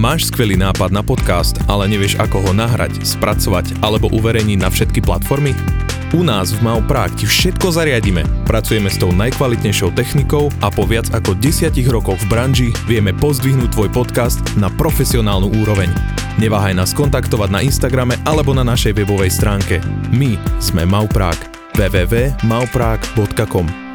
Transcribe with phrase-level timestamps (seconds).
[0.00, 5.04] Máš skvelý nápad na podcast, ale nevieš ako ho nahrať, spracovať alebo uverejniť na všetky
[5.04, 5.52] platformy?
[6.16, 6.80] U nás v Mau
[7.20, 8.24] ti všetko zariadíme.
[8.48, 13.76] Pracujeme s tou najkvalitnejšou technikou a po viac ako 10 rokoch v branži vieme pozdvihnúť
[13.76, 15.92] tvoj podcast na profesionálnu úroveň.
[16.40, 19.84] Neváhaj nás kontaktovať na Instagrame alebo na našej webovej stránke.
[20.16, 21.44] My sme Mau Prague.
[21.76, 23.89] www.mauprague.com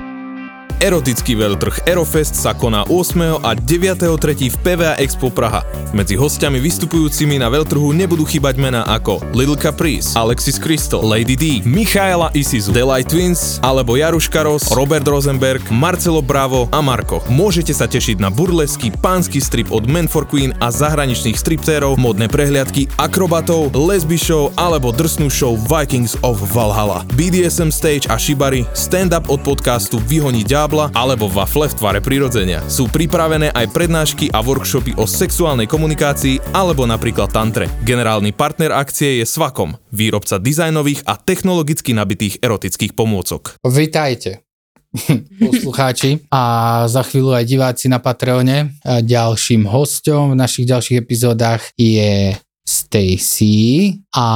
[0.75, 3.39] Erotický veľtrh Erofest sa koná 8.
[3.47, 4.51] a 9.3.
[4.51, 5.63] v PVA Expo Praha.
[5.95, 11.63] Medzi hostiami vystupujúcimi na veľtrhu nebudú chýbať mená ako Little Caprice, Alexis Crystal, Lady D,
[11.63, 17.23] Michaela Isizu, Delight Twins alebo Jaruška Ross, Robert Rosenberg, Marcelo Bravo a Marko.
[17.31, 22.27] Môžete sa tešiť na burlesky, pánsky strip od Men for Queen a zahraničných striptérov, modné
[22.27, 27.07] prehliadky, akrobatov, lesby show alebo drsnú show Vikings of Valhalla.
[27.15, 32.65] BDSM stage a shibari, stand-up od podcastu Vyhoní ďal kábla alebo wafle v tvare prirodzenia.
[32.65, 37.69] Sú pripravené aj prednášky a workshopy o sexuálnej komunikácii alebo napríklad tantre.
[37.85, 43.61] Generálny partner akcie je Svakom, výrobca dizajnových a technologicky nabitých erotických pomôcok.
[43.61, 44.41] Vítajte
[45.53, 46.41] poslucháči a
[46.89, 48.73] za chvíľu aj diváci na Patreone.
[48.81, 52.33] Ďalším hosťom v našich ďalších epizódach je
[52.65, 54.27] Stacy a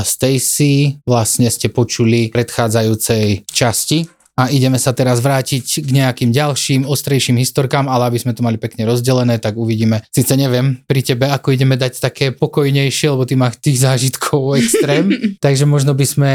[0.00, 6.84] Stacy vlastne ste počuli v predchádzajúcej časti a ideme sa teraz vrátiť k nejakým ďalším
[6.84, 10.04] ostrejším historkám, ale aby sme to mali pekne rozdelené, tak uvidíme.
[10.12, 15.08] Sice neviem pri tebe, ako ideme dať také pokojnejšie, lebo ty máš tých zážitkov extrém,
[15.44, 16.32] takže možno by sme,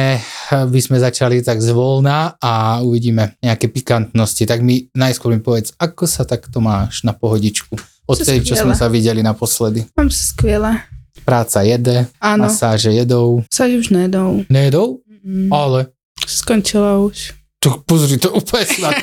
[0.50, 4.50] by sme začali tak zvolna a uvidíme nejaké pikantnosti.
[4.50, 7.78] Tak mi najskôr mi povedz, ako sa takto máš na pohodičku?
[8.10, 9.86] Od tej, čo sme sa videli naposledy.
[9.94, 10.84] Mám sa skvěle.
[11.22, 12.50] Práca jede, Áno.
[12.50, 13.46] masáže jedou.
[13.46, 14.42] Masáže už nejedou.
[14.50, 15.06] Nejedou?
[15.22, 15.54] Mm.
[15.54, 15.94] Ale
[16.26, 17.41] Skončila už.
[17.64, 18.96] To pozri, to úplně snad,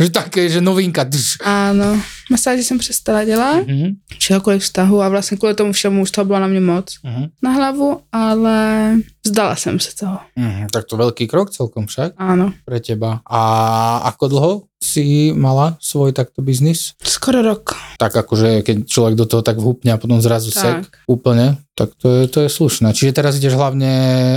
[0.00, 1.08] že také, že novinka.
[1.40, 1.96] Áno.
[2.30, 3.66] Masáže jsem přestala dělat.
[3.66, 6.94] Mhm, Čehokoliv vztahu a vlastně kvůli tomu všemu už toho bylo na mě moc.
[7.04, 8.94] mhm, Na hlavu, ale
[9.26, 10.18] vzdala jsem se toho.
[10.36, 10.66] mhm.
[10.72, 12.52] Tak to veľký krok celkom však Áno.
[12.64, 13.20] pre teba.
[13.30, 13.40] A
[14.12, 16.94] ako dlho si mala svoj takto biznis?
[17.02, 17.74] Skoro rok.
[17.98, 20.62] Tak akože, keď človek do toho tak vhupne a potom zrazu Tak.
[20.62, 20.78] sek
[21.10, 22.94] úplne, tak to je, to je slušné.
[22.94, 23.90] Čiže teraz ideš hlavne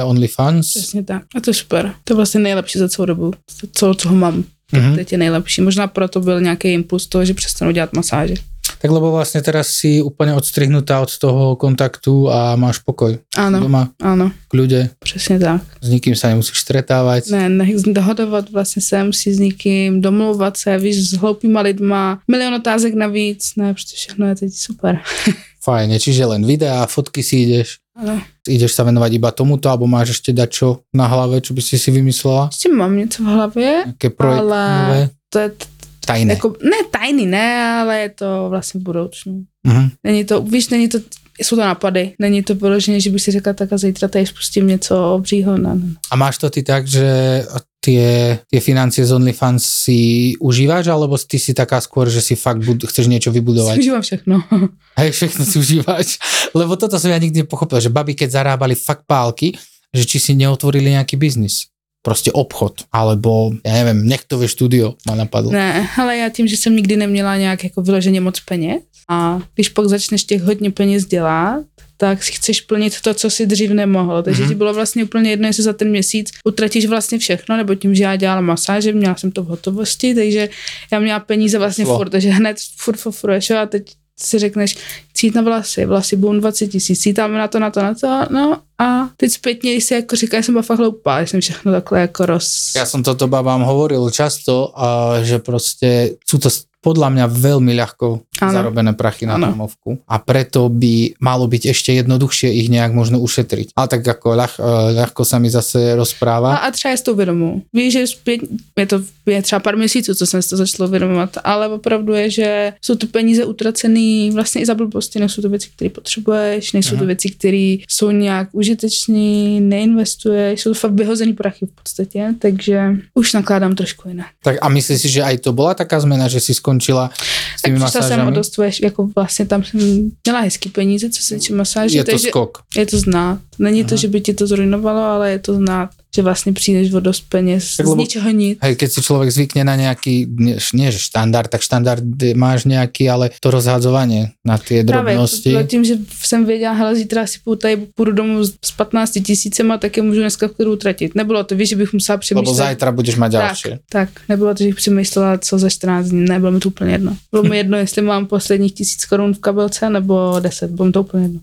[0.03, 0.69] OnlyFans?
[0.69, 1.23] Přesně tak.
[1.35, 1.93] A to je super.
[2.03, 3.33] To je vlastně nejlepší za celou dobu.
[3.73, 4.43] Co, co ho mám.
[4.71, 4.95] Mhm.
[4.95, 5.61] Teď je nejlepší.
[5.61, 8.35] Možná proto byl nějaký impuls toho, že přestanu dělat masáže.
[8.81, 13.21] Tak lebo vlastne teraz si úplne odstrihnutá od toho kontaktu a máš pokoj.
[13.37, 15.61] Áno, Doma, áno, v kľude, přesně tak.
[15.81, 17.29] s nikým sa nemusíš stretávať.
[17.29, 22.53] Ne, ne, dohodovat vlastně se musí s někým, domlouvat se, víš, s hloupýma lidma, milion
[22.53, 24.99] otázek navíc, ne, protože všechno je teď super.
[25.61, 27.77] Fajne, čiže len videá, fotky si ideš.
[28.01, 31.61] Ale Ideš sa venovať iba tomuto, alebo máš ešte dať čo na hlave, čo by
[31.61, 32.49] si si vymyslela?
[32.51, 35.09] ještě mám něco v hlavě, Nejaké projekty Ale- nové?
[35.29, 35.65] to je t-
[36.05, 36.33] Tajné.
[36.33, 37.47] jako, ne tajný, ne,
[37.81, 39.43] ale je to vlastně v budoucnu.
[39.67, 39.89] Mhm.
[40.03, 40.99] Není to, víš, není to,
[41.43, 44.67] jsou to nápady, není to vyloženě, že bych si řekla, tak a zítra tady spustím
[44.67, 45.93] něco obřího, ne, ne.
[46.11, 47.43] A máš to ty tak, že
[47.81, 52.61] tie, tie financie z OnlyFans si užívaš, alebo ty si taká skôr, že si fakt
[52.61, 53.75] bud- chceš niečo vybudovať?
[53.81, 54.35] Užívám všechno.
[55.01, 56.07] Hej, všechno si užívaš.
[56.53, 59.57] Lebo toto som ja nikdy nepochopil, že baby, keď zarábali fakt pálky,
[59.89, 61.67] že či si neotvorili nejaký biznis.
[62.01, 65.53] Proste obchod, alebo, ja neviem, nechtové štúdio ma napadlo.
[65.53, 69.69] Ne, ale já tím, že jsem nikdy neměla nějak jako vyloženě moc peněz a když
[69.69, 71.63] pak začneš těch hodně peněz dělat,
[71.97, 74.23] tak si chceš plnit to, co si dřív nemohl.
[74.23, 74.49] Takže Mhm.
[74.49, 74.53] mm-hmm.
[74.53, 78.03] ti bylo vlastně úplně jedno, jestli za ten měsíc utratíš vlastně všechno, nebo tím, že
[78.03, 80.49] já dělala masáže, měla jsem to v hotovosti, takže
[80.91, 81.97] já měla peníze vlastně Šlo.
[81.97, 83.83] furt, takže hned furt, furt, furt, jo, a teď
[84.21, 84.77] si řekneš,
[85.13, 88.57] cít na vlasy, vlasy budou 20 tisíc, cítáme na to, na to, na to, no
[88.77, 91.99] a teď zpětně, si jako říká, já jsem byla fakt hloupá, že jsem všechno takhle
[91.99, 92.47] jako roz...
[92.75, 96.49] Ja som toto babám hovoril často, a že proste sú to
[96.81, 98.53] podľa mňa veľmi ľahko Áno.
[98.53, 103.77] zarobené prachy na domovku a preto by malo byť ešte jednoduchšie ich nejak možno ušetriť.
[103.77, 104.63] Ale tak ako ľah, eh,
[105.05, 106.55] ľahko sa mi zase A, rozpráva.
[106.65, 107.61] a třeba je s tou vědomou.
[107.73, 108.41] Víš, že zpět,
[108.77, 112.29] je to je třeba pár měsíců, co jsem si to začalo vědomovat, ale opravdu je,
[112.29, 116.89] že jsou to peníze utracený vlastně i za blbosti, nejsou to věci, které potřebuješ, nejsou
[116.89, 117.05] to Aha.
[117.05, 123.33] věci, které jsou nějak užitečný, neinvestuješ, jsou to fakt vyhozený prachy v podstatě, takže už
[123.33, 124.27] nakládám trošku jinak.
[124.43, 127.09] Tak a myslíš si, že aj to bola taká zmena, že si skončila
[127.57, 128.30] s Tak tými o masážami?
[128.33, 129.79] Dost, tvoje- jako vlastně tam jsem
[130.25, 132.57] měla hezký peníze, co se týče masáží, Je to takže skok.
[132.77, 133.39] je to znát.
[133.59, 134.01] Není to, Aha.
[134.01, 135.89] že by ti to zrujnovalo, ale je to znát.
[136.15, 138.57] Že vlastně přijdeš o dost peněz Tak z lebo- ničeho nic.
[138.61, 142.03] Hej, keď si človek zvykne na nejaký, nie, nie že štandard, tak štandard
[142.35, 145.49] máš nejaký, ale to rozhadzovanie na tie drobnosti.
[145.49, 149.11] bylo tím, že jsem věděla, hele, zítra si půjdu tady, půjdu domů s s 15
[149.23, 151.15] tisícema, tak je můžu dneska v klidu utratit.
[151.15, 152.55] Nebylo to, víš, že bych musela Lebo přemýšlet.
[152.55, 153.79] zajtra budeš mať tak, ďalšie.
[153.89, 156.91] tak, nebylo to, že bych přemýšlela, co za 14 dní, ne, bylo mi to úplně
[156.91, 157.17] jedno.
[157.31, 161.01] Bylo mi jedno, jestli mám posledních tisíc korun v kabelce, nebo 10, bylo mi to
[161.01, 161.39] úplně jedno.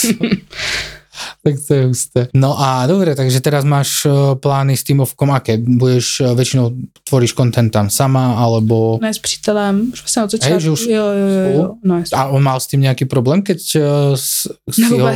[1.44, 2.20] Tak to je husté.
[2.34, 5.56] No a dobre, takže teraz máš eh, plány s týmovkom aké?
[5.56, 6.72] Budeš eh, väčšinou
[7.04, 8.98] tvoríš content tam sama, alebo...
[9.02, 10.60] Ne, s přítelem, už vlastně od začátku.
[10.60, 12.02] že už jo, jo, jo, jo, no.
[12.14, 13.58] A on mal s tým nejaký problém, keď
[14.14, 15.08] s- si Ne, ho...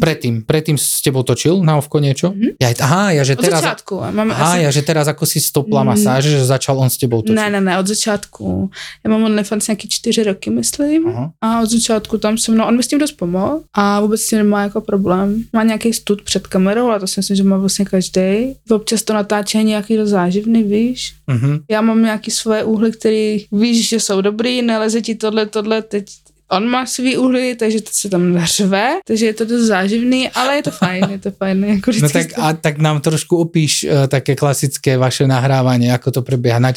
[0.00, 2.30] Predtým, predtým s tebou točil na ovko niečo?
[2.32, 2.60] Mhm.
[2.62, 3.60] Ja, aha, ja že Od teraz...
[3.62, 3.94] začátku.
[4.02, 4.62] a Máme Aha, asi...
[4.64, 5.88] ja že teraz ako si stopla Mm.
[5.92, 7.36] masáže, že začal on s tebou točiť.
[7.36, 8.70] Ne, ne, ne, od začátku.
[9.04, 11.08] Já mám OnlyFans nějaký čtyři roky, myslím.
[11.08, 11.30] Aha.
[11.40, 14.28] A od začátku tam se mnou, on mi s tím dost pomohl a vůbec s
[14.28, 15.42] tím nemá jako problém.
[15.52, 18.54] Má nějaký stud před kamerou, ale to si myslím, že má vlastně každý.
[18.70, 21.14] Občas to natáčí nějaký dost záživný, víš.
[21.26, 21.58] Mhm.
[21.70, 26.04] Já mám nějaký svoje úhly, které víš, že jsou dobrý, neleze ti tohle, tohle, teď
[26.50, 30.56] on má svý úhly, takže to se tam nařve, takže je to dost záživný, ale
[30.56, 31.64] je to fajn, je to fajn.
[31.64, 36.20] Jako No tak, a, tak nám trošku opíš uh, také klasické vaše nahrávanie, ako to
[36.22, 36.72] prebieha, na,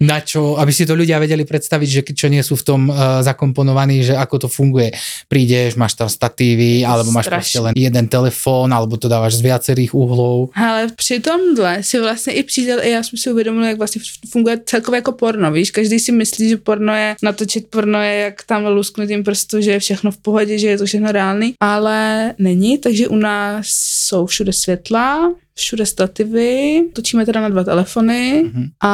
[0.00, 3.24] na čo, aby si to ľudia vedeli predstaviť, že čo nie sú v tom uh,
[3.24, 4.92] zakomponovaní, že ako to funguje.
[5.28, 9.94] Prídeš, máš tam statívy, alebo máš proste len jeden telefón, alebo to dávaš z viacerých
[9.94, 10.50] uhlov.
[10.54, 14.60] Ale při tomhle si vlastně i přítel, i já jsem si uvědomila, jak vlastně funguje
[14.64, 18.64] celkově jako porno, víš, každý si myslí, že porno je, natočit porno je jak tam
[19.06, 23.08] lusknutím prstu, že je všechno v pohodě, že je to všechno reálný, ale není, takže
[23.08, 23.66] u nás
[24.06, 28.64] jsou všude světla, všude stativy, točíme teda na dva telefony Mhm.
[28.82, 28.92] a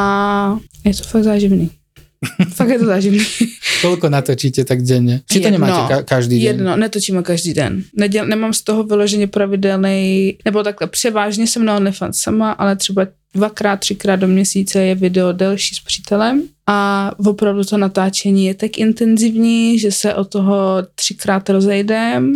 [0.85, 1.71] je to fakt záživný.
[2.55, 3.25] fakt je to záživný.
[3.83, 5.27] Koľko natočíte tak denne?
[5.27, 5.59] Či to Jedno.
[5.59, 6.47] nemáte ka- každý deň?
[6.47, 7.83] Jedno, netočíme každý den.
[7.99, 13.07] Neděl, nemám z toho vyloženě pravidelný, nebo takhle, převážně jsem na OnlyFans sama, ale třeba
[13.35, 18.79] dvakrát, třikrát do měsíce je video delší s přítelem a opravdu to natáčení je tak
[18.79, 20.57] intenzivní, že se od toho
[20.95, 22.33] třikrát rozejdem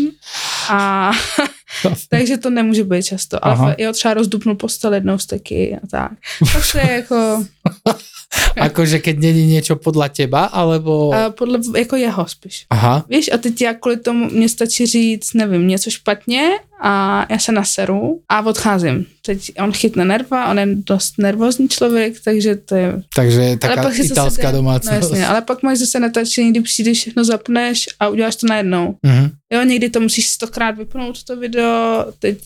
[0.70, 1.10] a
[2.08, 3.44] takže to nemůže být často.
[3.44, 3.74] Ale Aha.
[3.78, 6.12] jo, třeba rozdupnu postel jednou z taky a tak.
[6.52, 7.44] Tak to je jako
[8.56, 11.12] Akože keď není niečo podľa teba, alebo...
[11.12, 12.66] a podle, jako jeho spíš.
[12.70, 17.38] Aha, Víš, a teď já kvůli tomu, mě stačí říct, nevím, něco špatně a já
[17.38, 19.06] se naseru a odcházím.
[19.26, 23.02] Teď on chytne nerva, on je dost nervózní člověk, takže to je...
[23.16, 25.00] takže taká pak si zase italská jde- domácnosť.
[25.00, 28.96] No jasně, ale pak máš zase natáčení, kdy přijdeš, všechno zapneš a uděláš to najednou.
[29.02, 29.30] Mhm.
[29.52, 32.38] Jo, někdy to musíš stokrát vypnout to video, teď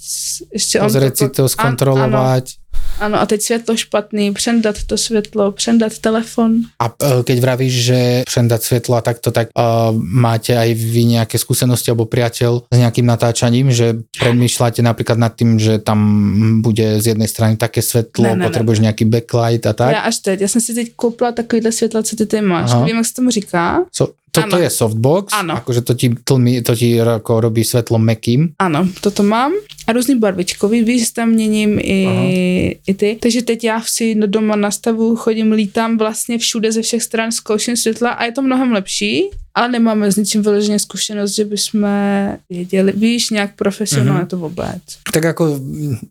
[0.52, 2.44] ještě on Pozrieť si to, An- skontrolovať.
[2.44, 2.59] Ano,
[3.00, 6.60] ano, a teď světlo špatný, přendat to světlo, přendat telefon.
[6.78, 11.38] A e, keď vravíš, že přendať svetlo a takto, tak uh, máte aj vy nejaké
[11.38, 15.98] skúsenosti alebo priateľ s nejakým natáčaním, že premýšľate napríklad nad tým, že tam
[16.62, 18.46] bude z jednej strany také svetlo, Ne, ne, ne.
[18.48, 19.90] potrebuješ nejaký backlight a tak?
[19.92, 22.70] Já až teď, já jsem si teď koupila takovýhle světla, co ty tady máš.
[22.70, 22.80] Aha.
[22.80, 23.84] Nevím, jak se tomu říká.
[23.92, 24.62] So, toto Áno.
[24.62, 25.54] je softbox, Áno.
[25.58, 28.54] akože to ti, tlmi, to ti ako robí svetlo mekým.
[28.58, 29.52] Ano, toto mám.
[29.86, 32.22] A různý barvičkový, víš, že tam měním i, Aha.
[32.86, 33.18] i ty.
[33.20, 37.76] Takže teď já si do doma nastavu, chodím, lítám vlastně všude ze všech stran, zkouším
[37.76, 41.82] světla a je to mnohem lepší, ale nemáme s ničím vyloženě zkušenost, že bychom
[42.50, 44.26] věděli, víš, nějak profesionálně Mhm.
[44.28, 44.82] to vůbec.
[45.12, 45.58] Tak ako,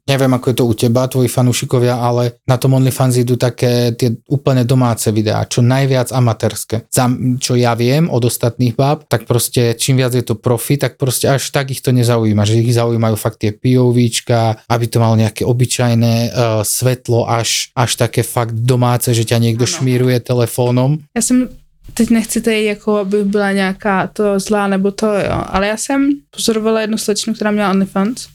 [0.09, 4.11] neviem ako je to u teba, tvoji fanúšikovia, ale na tom OnlyFans idú také tie
[4.27, 6.83] úplne domáce videá, čo najviac amatérske.
[6.91, 7.07] Za,
[7.39, 11.31] čo ja viem od ostatných báb, tak proste čím viac je to profi, tak proste
[11.31, 15.45] až tak ich to nezaujíma, že ich zaujímajú fakt tie POVčka, aby to malo nejaké
[15.47, 16.31] obyčajné uh,
[16.63, 19.73] svetlo, až, až také fakt domáce, že ťa niekto Ano.
[19.79, 20.97] šmíruje telefónom.
[21.15, 21.49] Já jsem
[21.93, 26.09] teď nechci tady jako, aby byla nějaká to zlá nebo to, jo, ale já jsem
[26.31, 28.27] pozorovala jednu slečnu, která měla OnlyFans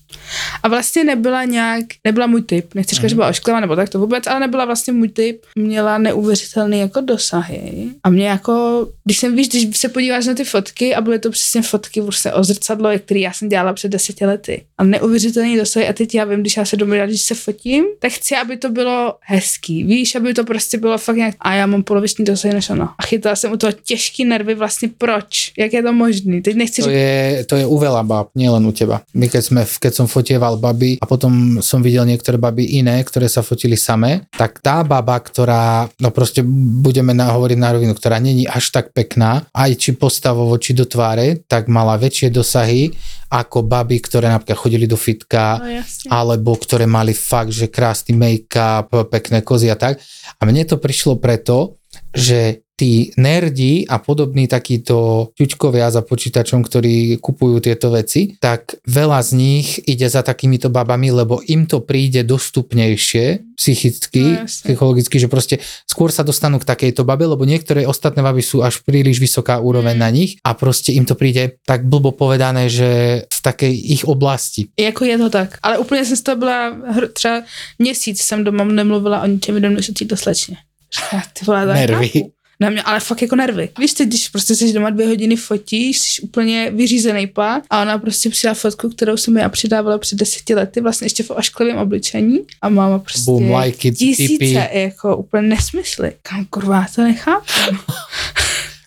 [0.62, 3.98] a vlastně nebyla nějak, nebyla můj typ, nechci říkat, že byla ošklivá nebo tak to
[3.98, 7.88] vůbec, ale nebyla vlastně můj typ, měla neuvěřitelný jako dosahy.
[8.04, 11.30] A mě jako, když jsem, víš, když se podíváš na ty fotky a byly to
[11.30, 14.62] přesně fotky prostě o zrcadlo, který já jsem dělala před deseti lety.
[14.78, 15.88] A neuvěřitelný dosahy.
[15.88, 18.70] A teď já vím, když já se domů když se fotím, tak chci, aby to
[18.70, 22.70] bylo hezký, víš, aby to prostě bylo fakt nějak, a já mám poloviční dosahy než
[22.70, 22.94] ona.
[22.98, 26.82] A chytala jsem u toho těžký nervy vlastně proč, jak je to možný, teď nechci
[26.82, 29.02] To říkat, je, to je u veľa báb, nielen u teba.
[29.14, 33.26] My keď, sme, keď som fotieval baby a potom som videl niektoré baby iné, ktoré
[33.26, 36.46] sa fotili samé, tak tá baba, ktorá, no proste
[36.78, 40.86] budeme na, hovoriť na rovinu, ktorá není až tak pekná, aj či postavovo, či do
[40.86, 42.94] tváre, tak mala väčšie dosahy
[43.34, 49.10] ako baby, ktoré napríklad chodili do fitka, no alebo ktoré mali fakt, že krásny make-up,
[49.10, 49.98] pekné kozy a tak.
[50.38, 51.82] A mne to prišlo preto,
[52.14, 59.22] že tí nerdi a podobní takíto ťučkovia za počítačom, ktorí kupujú tieto veci, tak veľa
[59.22, 65.30] z nich ide za takýmito babami, lebo im to príde dostupnejšie psychicky, No, psychologicky, že
[65.30, 69.62] proste skôr sa dostanú k takejto babe, lebo niektoré ostatné baby sú až príliš vysoká
[69.62, 70.02] úroveň Mm.
[70.02, 74.68] na nich a proste im to príde tak blbo povedané, že z takej ich oblasti.
[74.74, 75.58] Jako je to tak.
[75.62, 76.76] Ale úplně jsem z toho byla,
[77.12, 77.42] třeba
[77.78, 80.56] měsíc jsem doma nemluvila o ničem jiném, než o této slečně.
[81.32, 82.33] Ty vole, to Nervy.
[82.60, 83.68] Na mě, ale fakt jako nervy.
[83.78, 87.98] Víš, ty, když prostě jsi doma dvě hodiny fotíš, jsi úplně vyřízený pak a ona
[87.98, 92.40] prostě přidala fotku, kterou jsem já přidávala před deseti lety, vlastně ještě v ošklivém obličení
[92.62, 94.78] a máma prostě Boom, like it, tisíce, tipy.
[94.80, 96.12] jako úplně nesmysly.
[96.22, 97.46] Kam kurva, to nechápu.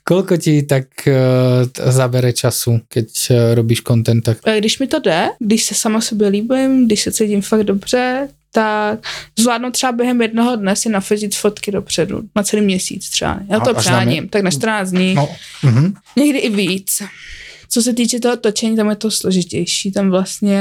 [0.07, 4.24] Koľko ti tak uh, zabere času, keď uh, robíš content?
[4.24, 7.63] Tak A Když mi to jde, když se sama sobě líbím, když se cítím fakt
[7.63, 9.00] dobře, tak
[9.39, 13.39] zvládnu třeba během jednoho dne si nafotit fotky dopředu, na celý měsíc třeba.
[13.50, 15.30] Já A to na přáním, mě- tak na 14 dní, no,
[15.63, 15.94] uh-huh.
[16.18, 17.01] někdy i víc.
[17.70, 19.92] Co se týče toho točení, tam je to složitější.
[19.92, 20.60] Tam vlastně,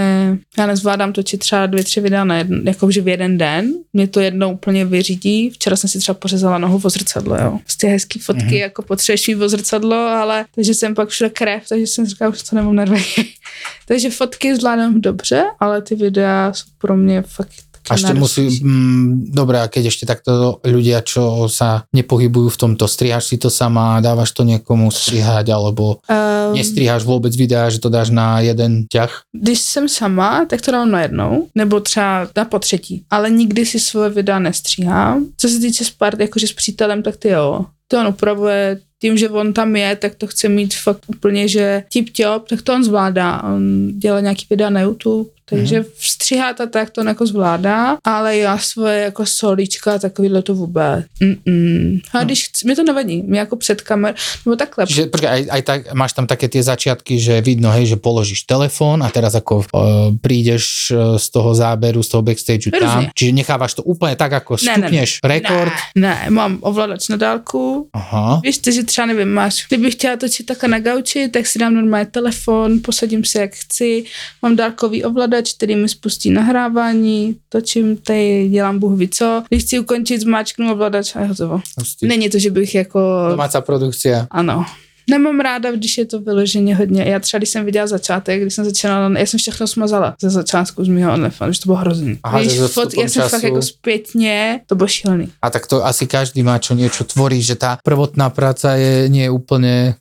[0.59, 3.73] já nezvládám točit třeba dvě, tři videa na jeden, jakože v jeden den.
[3.93, 5.51] Mě to jednou úplně vyřídí.
[5.51, 7.59] Včera jsem si třeba pořezala nohu o zrcadlo, jo.
[7.63, 8.51] Prostě hezký fotky, Mhm.
[8.55, 8.59] mm-hmm.
[8.61, 12.43] jako potřebuješ mít o zrcadlo, ale takže jsem pak všude krev, takže jsem říkala, už
[12.43, 13.05] to nemám nervy.
[13.89, 19.31] takže fotky zvládám dobře, ale ty videa jsou pro mě fakt A ešte musí, mm,
[19.31, 24.03] dobre, a keď ešte takto ľudia, čo sa nepohybujú v tomto, strihaš si to sama,
[24.03, 29.11] dávaš to niekomu strihať, alebo Um, nestriháš vôbec videa, že to dáš na jeden ťah?
[29.33, 33.81] Když jsem sama, tak to dám najednou, nebo třeba na po třetí, ale nikdy si
[33.81, 35.27] svoje videa nestříhám.
[35.37, 37.65] Co se týče Spart, jakože s přítelem, tak ty jo.
[37.89, 41.83] To on upravuje tím, že on tam je, tak to chce mít fakt úplně, že
[41.93, 43.43] tip top, tak to on zvládá.
[43.43, 46.43] On dělá nějaký videa na YouTube, takže mm-hmm.
[46.43, 51.07] a tak to on jako zvládá, ale já svoje jako solíčka takovýhle to vůbec.
[51.21, 52.01] Mm-mm.
[52.13, 54.15] A když chci, mi to nevadí, mě jako před kamer,
[54.47, 54.87] nebo takhle.
[54.87, 58.43] Čiže počkaj, aj, aj tak, máš tam také tie začiatky, že vidno, hej, že položíš
[58.47, 63.33] telefón a teraz ako uh, prídeš uh, z toho záberu, z toho backstageu tam, čiže
[63.33, 65.73] nechávaš to úplne tak, ako stupneš rekord.
[65.95, 68.41] Ne, ne, mám ovladač na dálku, Aha.
[68.45, 71.75] Víš, ty, že třeba nevím, máš, kdybych chtěla točit takhle na gauči, tak si dám
[71.75, 74.05] normálně telefon, posadím se jak chci,
[74.43, 79.43] mám dálkový ovladač, který mi spustí nahrávání, točím tady, dělám bůh co.
[79.49, 81.61] Když chci ukončit, zmáčknu ovladač a hotovo.
[82.03, 83.01] Není to, že bych jako...
[83.31, 84.27] Domáca produkcia.
[84.31, 84.65] Ano.
[85.11, 87.03] Nemám ráda, když je to vyloženě hodně.
[87.05, 90.85] Já třeba, když jsem viděla začátek, když jsem začínala, já jsem všechno smazala ze začátku
[90.85, 92.19] z mého OnlyFans, že to bylo hrozný.
[92.23, 95.29] Aha, Víš, fot, já jsem fakt času- jako zpětně, to bylo šílený.
[95.43, 99.27] A tak to asi každý má, čo niečo tvorí, že tá prvotná práca je nie
[99.27, 99.95] je úplne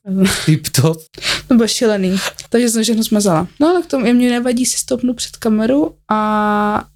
[0.46, 0.98] tip-top.
[1.48, 2.18] To bylo šílený.
[2.50, 3.48] Takže jsem všechno smazala.
[3.60, 6.20] No ale k tomu, mě nevadí si stoupnout před kameru a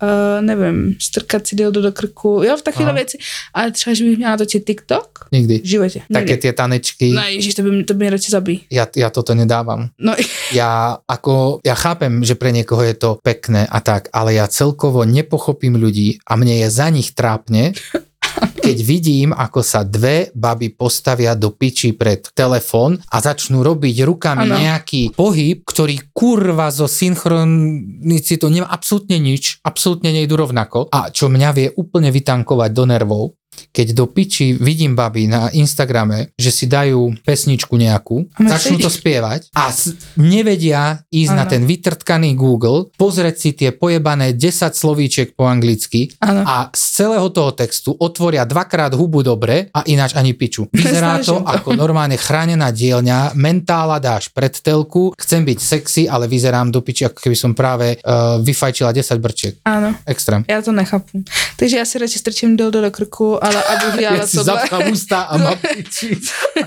[0.01, 3.17] uh, nevím, strkat si dildo do krku, jo, v takovéhle věci.
[3.53, 5.59] Ale třeba, že bych měla točit TikTok Nikdy.
[5.59, 6.01] v životě.
[6.13, 6.37] Také Nikdy.
[6.41, 7.07] tie tanečky.
[7.11, 8.55] No ježiš, to by, to by mě radši zabí.
[8.71, 9.89] Ja, ja toto nedávam.
[9.99, 10.15] No
[10.53, 15.05] Ja ako, ja chápem, že pre niekoho je to pekné a tak, ale ja celkovo
[15.05, 17.73] nepochopím ľudí a mne je za nich trápne,
[18.65, 24.45] keď vidím, ako sa dve baby postavia do piči pred telefón a začnú robiť rukami
[24.45, 24.57] Áno.
[24.61, 31.49] nejaký pohyb, ktorý kurva zo synchronicitou nemá absolútne nič, absolútne nejdu rovnako a čo mňa
[31.53, 33.23] vie úplne vytankovať do nervov,
[33.71, 38.89] keď do piči vidím baby na Instagrame, že si dajú pesničku nejakú, ma začnú to
[38.89, 41.51] spievať a s- nevedia ísť na Áno.
[41.51, 46.43] ten vytrtkaný Google, pozrieť si tie pojebané 10 slovíčiek po anglicky Áno.
[46.45, 50.67] a z celého toho textu otvoria dvakrát hubu dobre a ináč ani piču.
[50.73, 51.45] Vyzerá to to.
[51.55, 57.05] ako normálne chránená dielňa, mentála dáš pred telku, chcem byť sexy, ale vyzerám do piči,
[57.05, 59.53] ako keby som práve uh, vyfajčila 10 brčiek.
[59.65, 60.43] Ano, Extrém.
[60.47, 61.23] já to nechápu.
[61.57, 64.46] Takže já si radši strčím dildo do krku, ale abych dělala Ja si tohle.
[64.46, 66.19] zapchám ústa a mám piči.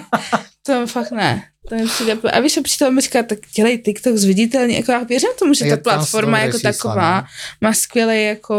[0.67, 1.52] To fakt ne.
[1.69, 5.31] To mi přijde, a víš, přítel mi říká, tak dělej TikTok zviditelně, jako já věřím
[5.39, 7.27] tomu, že Je ta platforma jako taková no.
[7.61, 8.57] má skvělé jako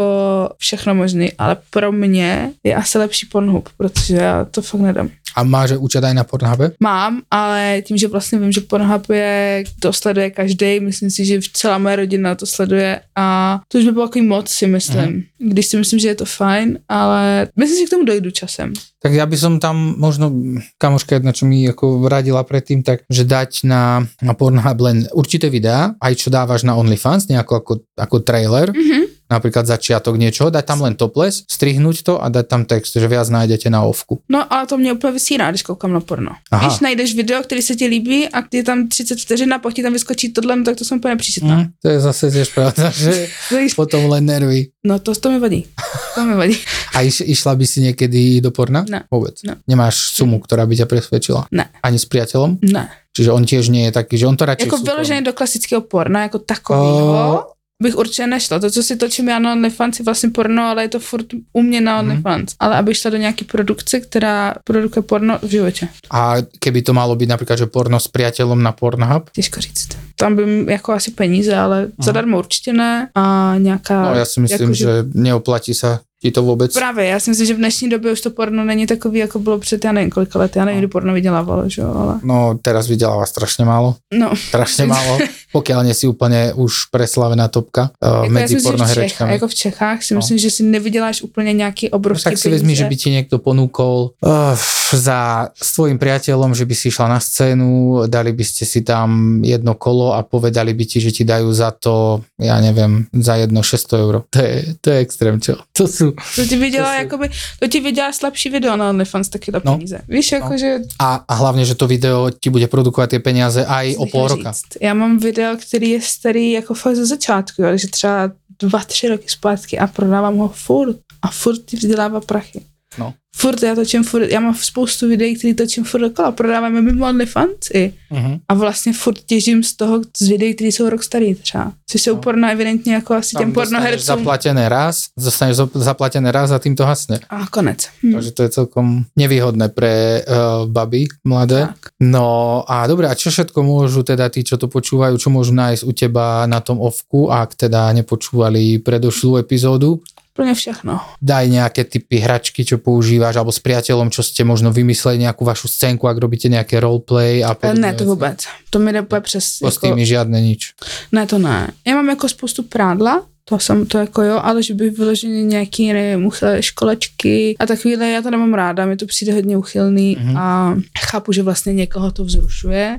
[0.58, 5.10] všechno možný, ale pro mě je asi lepší Pornhub, protože já to fakt nedám.
[5.34, 6.78] A máš účet aj na Pornhube?
[6.80, 11.40] Mám, ale tím, že vlastně vím, že Pornhub je, to sleduje každý, myslím si, že
[11.52, 15.04] celá moje rodina to sleduje a to už by bylo takový moc, si myslím.
[15.04, 15.22] Mhm.
[15.38, 18.72] Když si myslím, že je to fajn, ale myslím si, že k tomu dojdu časem.
[19.04, 20.32] Tak ja by som tam možno,
[20.80, 25.48] kamoška jedna, čo mi ako radila predtým, tak že dať na, na Pornhub len určité
[25.48, 29.13] videá, aj čo dávaš na OnlyFans, nejako ako, ako trailer, Mhm.
[29.34, 33.26] Napríklad začiatok niečoho, dať tam len topless, strihnúť to a dať tam text, že viac
[33.28, 34.22] nájdete na ovku.
[34.30, 36.30] No ale to mě úplně vysírá, když koukám na porno.
[36.50, 36.66] Aha.
[36.68, 39.82] Když najdeš video, který se ti líbí a je tam 30 vteřin a pak ti
[39.82, 41.56] tam vyskočí tohle, no tak to jsem úplně nepříčetná.
[41.56, 43.68] Hm, to je zase tiež pravda, že Mm.
[43.76, 44.66] potom len nervy.
[44.84, 45.66] No to, to mi vadí.
[46.14, 46.56] To mi vadí.
[46.94, 48.84] A iš, išla by si niekedy do porna?
[48.88, 49.02] Ne.
[49.10, 49.34] Vôbec.
[49.44, 49.56] Ne.
[49.66, 51.48] Nemáš sumu, ktorá by ťa presvedčila?
[51.50, 51.66] Ne.
[51.82, 52.58] Ani s priateľom?
[52.62, 52.86] Ne.
[53.16, 56.22] Čiže on tiež nie je taký, že on to radšej Jako vyloženě do klasického porna,
[56.22, 57.46] jako takového,
[57.82, 58.58] bych určitě nešla.
[58.58, 61.62] To, co si točím já na OnlyFans, je vlastně porno, ale je to furt u
[61.62, 62.10] mě na Mhm.
[62.10, 62.54] OnlyFans.
[62.60, 65.88] Ale aby šla do nějaký produkce, která produkuje porno v životě.
[66.10, 69.30] A keby to malo byť napríklad, že porno s priateľom na Pornhub?
[69.30, 69.88] Těžko říct.
[70.16, 73.08] Tam by jako asi peníze, ale zadarmo určitě ne.
[73.14, 74.02] A nějaká...
[74.02, 76.72] No ja si myslím, jako, že neoplatí sa ti to vôbec.
[76.72, 79.58] Právě, já si myslím, že v dnešní době už to porno není takový, jako bylo
[79.60, 82.20] před, já nevím, kolika let, já nevím, kdy porno vydělávalo, že jo, ale...
[82.24, 84.00] No teraz vydeláva strašne málo.
[84.08, 85.20] No, Strašne málo.
[85.54, 89.32] Pokiaľ nie si úplne už preslavená topka uh, jako medzi pornoherečkami.
[89.38, 90.18] jako v Čechách si No.
[90.18, 93.38] myslím, že si nevyděláš úplně nějaký No, obrovský tak si vezmi, že by ti niekto
[93.38, 94.56] ponúkol uh,
[94.96, 95.18] za
[95.54, 97.68] s tvojim priateľom, že by si išla na scénu,
[98.06, 101.70] dali by ste si tam jedno kolo a povedali by ti, že ti dajú za
[101.70, 104.14] to, ja neviem, za jedno 600 eur.
[104.30, 105.58] To je, to je extrém, čo?
[105.72, 106.14] To sú...
[106.36, 107.26] To ti vydělá, To jsou- jakoby,
[107.60, 109.72] to ti vydělá slabší video na OnlyFans taky na No.
[109.76, 110.00] peníze.
[110.08, 110.58] Víš, No.
[110.58, 110.78] že...
[110.98, 114.52] A, a hlavne, že to video ti bude produkovať tie peniaze aj o pol roka.
[114.52, 114.78] říct.
[114.80, 119.24] Já mám video, který je starý jako fakt ze začátku, takže třeba dva, tři roky
[119.28, 120.96] zpátky a prodávám ho furt.
[121.22, 122.60] A furt ti vydělává prachy.
[122.98, 123.14] No.
[123.36, 127.70] Furt já točím furt, já mám spoustu videí, který točím furt dokola, prodáváme mimo OnlyFans
[127.74, 127.92] i.
[128.12, 128.40] Uh-huh.
[128.48, 131.72] A vlastně furt těžím z toho, z videí, které jsou rok starý třeba.
[131.90, 132.20] Což jsou No.
[132.22, 134.06] porno evidentně jako asi těm pornohercům.
[134.06, 137.18] zaplatené raz, dostaneš zap- zaplatené raz a tým to hasne.
[137.30, 137.88] A konec.
[138.02, 138.12] Hm.
[138.12, 141.60] Takže to je celkom nevýhodné pre uh, baby mladé.
[141.66, 141.90] Tak.
[142.00, 145.82] No a dobre, a čo všetko môžu teda tí, čo to počúvajú, čo môžu nájsť
[145.82, 149.98] u teba na tom ovku, ak teda nepočúvali predošlú epizódu?
[150.34, 151.00] Úplně všechno.
[151.22, 155.70] Daj nejaké typy hračky, čo používaš, alebo s priateľom, čo ste možno vymysleli nejakú vašu
[155.70, 158.38] scénku, ak robíte nejaké roleplay a Ale podobné ne, to vůbec.
[158.70, 159.62] To mi jde přes...
[159.62, 160.74] Jako, Kostýmy, žiadne nič.
[161.12, 161.70] ne, to ne.
[161.86, 165.92] Já mám jako spoustu prádla, to jsem to jako jo, ale že by vyloženě nějaký,
[165.92, 170.36] nevím, uchylé školečky a takovýhle, já to nemám ráda, mi to přijde hodně uchylný Mhm.
[170.36, 170.74] a
[171.10, 172.98] chápu, že vlastně někoho to vzrušuje,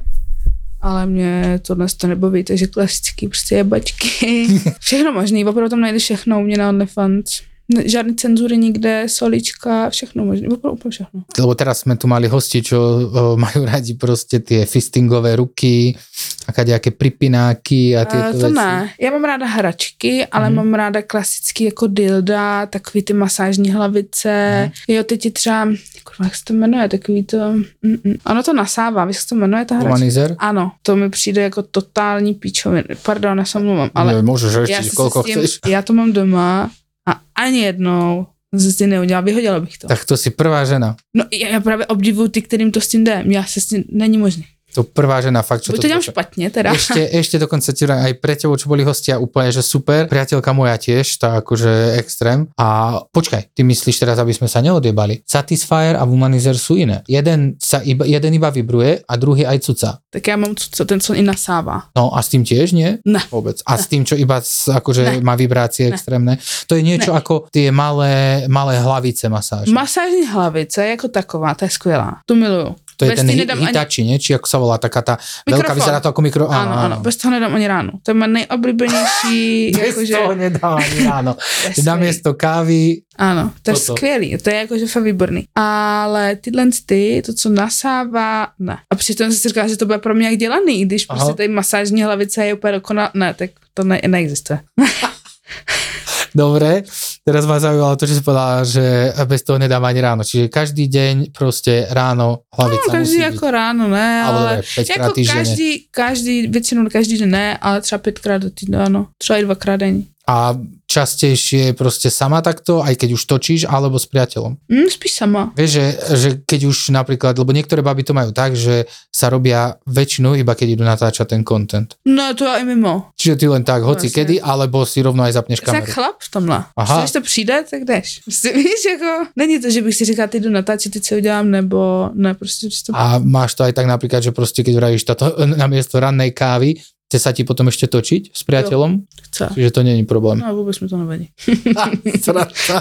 [0.86, 4.48] ale mě tohle to nebaví, takže klasický prostě jebačky,
[4.80, 7.42] všechno možný, opravdu tam najdeš všechno u mě na OnlyFans.
[7.74, 11.24] Ne- Žádný cenzury nikde, solička, všechno možné, úplně všechno.
[11.40, 15.98] Lebo teraz sme tu mali hosti, čo uh, majú radi proste tie fistingové ruky,
[16.46, 18.54] a nejaké pripináky a A tieto to veci.
[18.54, 18.90] ne.
[19.02, 20.56] Já mám ráda hračky, ale Mhm.
[20.56, 24.62] mám ráda klasický jako dilda, takový ty masážní hlavice.
[24.64, 24.72] Mhm.
[24.96, 25.66] Jo, teď je třeba,
[26.04, 27.38] kurva, jak se to jmenuje, takový to,
[27.84, 28.18] mm-mm.
[28.26, 29.90] ono to nasává, víš, jak se to jmenuje ta hračka?
[29.90, 30.36] Humanizer?
[30.40, 32.84] Ano, to mi přijde jako totální píčovin.
[33.04, 35.60] Pardon, já se omlouvám, ale Ale môžeš ešte, koľko chceš.
[35.68, 36.70] já to mám doma
[37.10, 39.88] a ani jednou z tím neudělal, vyhodila bych to.
[39.88, 40.96] Tak to si prvá žena.
[41.16, 43.24] No já, já právě obdivuju ty, kterým to s tím jde.
[43.28, 44.44] Já se s tím, není možné.
[44.76, 46.76] To prvá žena, fakt, čo Buď to to špatně teda.
[46.76, 50.12] Ešte, ešte dokonca ti aj pre tebo, čo boli hostia, úplne, že super.
[50.12, 52.52] Priateľka moja tiež, tá akože extrém.
[52.60, 55.24] A počkaj, ty myslíš teraz, aby sme sa neodjebali.
[55.24, 57.08] Satisfyer a Womanizer sú iné.
[57.08, 59.90] Jeden, sa iba, jeden iba vibruje a druhý aj cuca.
[60.12, 61.84] Tak já mám co, ten, co i nasává.
[61.96, 63.00] No a s tým tiež nie?
[63.08, 63.20] Ne.
[63.32, 63.56] Vôbec.
[63.66, 63.84] A Ne.
[63.84, 65.22] s tým, čo iba akože Ne.
[65.24, 65.96] má vibrácie Ne.
[65.96, 66.38] extrémne.
[66.68, 67.20] To je niečo Ne.
[67.24, 69.72] ako tie malé, malé hlavice masáže.
[69.72, 72.20] Masážní hlavice jako taková, to je skvělá.
[72.26, 72.76] Tu miluju.
[72.96, 74.18] To je bez ten tý hi- nedám ani- Hitachi, nie?
[74.20, 75.78] Či ako sa volá taká tá veľká, Mikrofon.
[75.78, 76.44] vyzerá to ako mikro...
[76.48, 77.92] Ano, ano, bez toho nedám ani ráno.
[78.04, 79.44] To je moje nejoblíbenější,
[79.76, 81.32] Bez jakože, toho nedá ani ráno.
[81.88, 83.96] Namiesto kávy Ano, to je Toto.
[83.96, 85.48] skvělý, to je jakože fakt výborný.
[85.56, 88.78] Ale tyhle ty, to, co nasává, ne.
[88.92, 91.20] A přitom jsem si říkala, že to bude pro mě jak dělaný, když Aha.
[91.20, 93.12] prostě tady masážní hlavice je úplně dokonalá.
[93.14, 94.60] Ne, tak to ne, neexistuje.
[96.36, 96.84] Dobre,
[97.26, 98.86] teraz ma zaujímalo to, že si povedala, že
[99.26, 100.22] bez toho nedám ani ráno.
[100.24, 103.54] Čiže každý deň proste ráno hlavica No, každý musí jako byť.
[103.54, 105.40] ráno, ne, ale dobre, 5 krát jako týždenne.
[105.44, 109.08] každý, každý, většinou každý den ne, ale třeba pětkrát do týdne, ano.
[109.18, 110.04] Třeba i dvakrát denně.
[110.28, 110.54] A
[110.96, 114.56] častejšie proste sama takto, aj keď už točíš, alebo s priateľom.
[114.72, 115.52] Hm, spíš sama.
[115.60, 119.76] Vieš, že, že keď už napríklad, lebo niektoré baby to majú tak, že sa robia
[119.84, 122.00] väčšinou iba keď idú natáčať ten content.
[122.08, 123.12] No to i mimo.
[123.20, 124.24] Čiže ty len tak, hoci Vlastně.
[124.24, 125.92] kedy, alebo si rovno aj zapneš kameru.
[125.92, 126.64] chlap v tomhle.
[126.78, 127.00] Aha.
[127.00, 128.20] Když to přijde, tak jdeš.
[128.20, 131.52] Prostě víš, jako, není to, že bych si říkal, teď jdu natáčet, teď si udělám,
[131.52, 132.96] nebo ne, prostě to...
[132.96, 136.78] A máš to aj tak napríklad, že proste keď vravíš toto namiesto rannej kávy,
[137.16, 139.08] chce sa ti potom ešte točiť s priateľom?
[139.32, 139.56] Chce.
[139.56, 140.44] Čiže to není problém.
[140.44, 141.32] No vůbec mi to nevadí.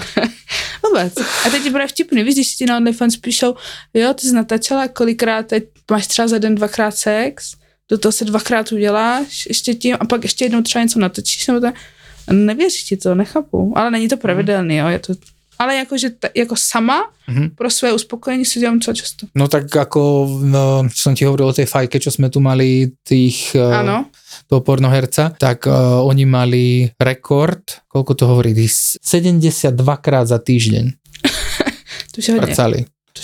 [0.87, 1.13] Vůbec.
[1.45, 3.55] A teď ti bude vtipný, víš, když ti na OnlyFans píšou,
[3.93, 7.51] jo, ty jsi natáčela kolikrát, teď máš třeba za den dvakrát sex,
[7.91, 11.59] do toho se dvakrát uděláš, ještě tím, a pak ještě jednou třeba něco natočíš, nebo
[11.59, 11.75] tak,
[12.31, 13.73] Nevěří ti to, nechápu.
[13.77, 15.13] Ale není to pravidelný, jo, je to...
[15.59, 17.49] Ale jakože t- jako sama Mhm.
[17.57, 19.27] pro své uspokojení si dělám docela často.
[19.35, 22.93] No tak ako no, čo som ti hovoril o tej fajke, čo sme tu mali
[23.01, 24.05] tých, uh, Ano.
[24.45, 26.65] Toho pornoherca, tak uh, oni mali
[27.01, 30.85] rekord, koľko to hovorí, tých 72 krát za týždeň
[32.13, 32.79] To je prcali.
[33.15, 33.23] To,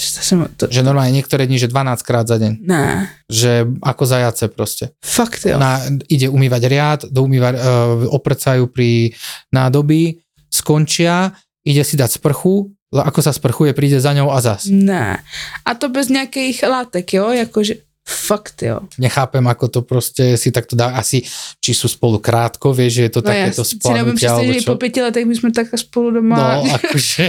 [0.55, 2.63] to, Že normálne niektoré dni, že 12 krát za deň.
[2.63, 4.95] ne, Že ako zajace proste.
[5.03, 5.59] fakt jo.
[5.59, 7.59] Na, ide umývať riad, do umýva, uh,
[8.07, 9.11] oprcajú pri
[9.51, 11.35] nádoby, skončia,
[11.67, 14.67] ide si dať sprchu, ako sa sprchuje, príde za ňou a zas.
[14.67, 15.19] Ne.
[15.63, 18.81] A to bez nějakých látek, jo, jakože fakt jo.
[18.97, 21.21] Nechápem, ako to proste si takto dá, asi,
[21.61, 24.51] či sú spolu krátko, vieš, že je to No takéto si neumím splánutia, představit, alebo
[24.53, 24.71] že i čo.
[24.71, 26.37] po pěti letech my jsme takhle spolu doma.
[26.55, 27.23] No, akože,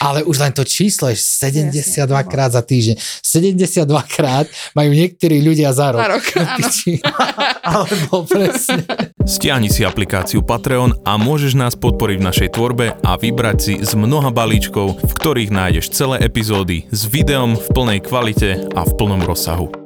[0.00, 2.96] ale už len to číslo je 72 Jasne, krát za týždeň.
[3.22, 6.00] 72 krát majú niektorí ľudia za rok.
[6.00, 6.66] Za rok, áno.
[7.84, 8.84] Alebo presne.
[9.24, 13.92] Stiahni si aplikáciu Patreon a môžeš nás podporiť v našej tvorbe a vybrať si z
[13.96, 19.20] mnoha balíčkov, v ktorých nájdeš celé epizódy s videom v plnej kvalite a v plnom
[19.24, 19.83] rozsahu.